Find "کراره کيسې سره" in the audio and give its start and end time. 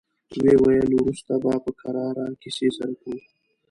1.79-2.93